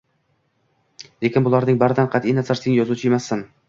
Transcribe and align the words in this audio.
Lekin 1.27 1.47
bularning 1.51 1.79
baridan 1.87 2.13
qatʼi 2.19 2.37
nazar, 2.43 2.65
sen 2.65 2.79
yozuvchi 2.83 3.15
emassan… 3.17 3.51